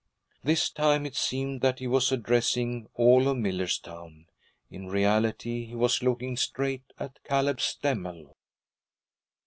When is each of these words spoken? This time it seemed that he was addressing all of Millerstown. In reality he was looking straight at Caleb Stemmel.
This 0.43 0.71
time 0.71 1.05
it 1.05 1.15
seemed 1.15 1.61
that 1.61 1.77
he 1.77 1.85
was 1.85 2.11
addressing 2.11 2.87
all 2.95 3.27
of 3.27 3.37
Millerstown. 3.37 4.25
In 4.71 4.87
reality 4.87 5.65
he 5.67 5.75
was 5.75 6.01
looking 6.01 6.37
straight 6.37 6.91
at 6.99 7.23
Caleb 7.23 7.59
Stemmel. 7.59 8.33